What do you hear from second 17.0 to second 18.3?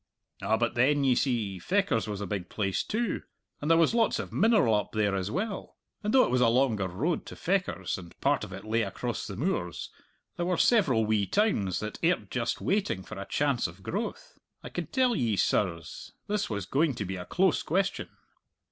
be a close question!"